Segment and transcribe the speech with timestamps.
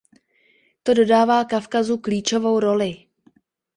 [0.83, 3.05] To dává Kavkazu klíčovou roli.